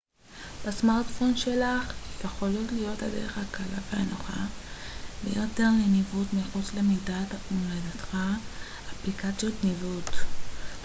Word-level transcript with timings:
אפליקציות 0.25 0.61
ניווט 0.61 0.65
gps 0.65 0.67
בסמרטפון 0.67 1.37
שלך 1.37 1.93
יכולות 2.25 2.71
להיות 2.71 3.01
הדרך 3.03 3.37
הקלה 3.37 3.77
והנוחה 3.91 4.45
ביותר 5.23 5.69
לניווט 5.85 6.27
מחוץ 6.33 6.73
למדינת 6.73 7.27
מולדתך 7.51 8.17